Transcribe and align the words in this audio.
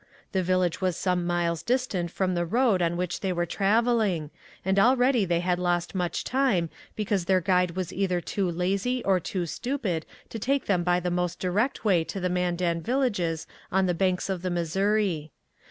The 0.31 0.41
village 0.41 0.81
was 0.81 0.97
some 0.97 1.27
miles 1.27 1.61
distant 1.61 2.09
from 2.09 2.33
the 2.33 2.43
road 2.43 2.81
on 2.81 2.97
which 2.97 3.19
they 3.19 3.31
were 3.31 3.45
travelling 3.45 4.31
and 4.65 4.79
already 4.79 5.25
they 5.25 5.41
had 5.41 5.59
lost 5.59 5.93
much 5.93 6.23
time 6.23 6.71
because 6.95 7.25
their 7.25 7.39
guide 7.39 7.75
was 7.75 7.93
either 7.93 8.19
too 8.19 8.49
lazy 8.49 9.03
or 9.03 9.19
too 9.19 9.45
stupid 9.45 10.07
to 10.29 10.39
take 10.39 10.65
them 10.65 10.83
by 10.83 10.99
the 10.99 11.11
most 11.11 11.39
direct 11.39 11.85
way 11.85 12.03
to 12.05 12.19
the 12.19 12.29
Mandan 12.29 12.81
villages 12.81 13.45
on 13.71 13.85
the 13.85 13.93
banks 13.93 14.27
of 14.27 14.41
the 14.41 14.49
Missouri. 14.49 15.29